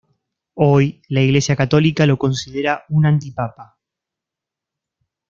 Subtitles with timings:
[0.55, 3.77] Hoy la Iglesia católica lo considera un antipapa.